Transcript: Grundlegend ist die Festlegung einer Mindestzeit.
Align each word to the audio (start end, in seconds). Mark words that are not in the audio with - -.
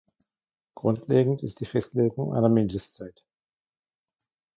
Grundlegend 0.73 1.43
ist 1.43 1.59
die 1.59 1.67
Festlegung 1.67 2.33
einer 2.33 2.49
Mindestzeit. 2.49 3.23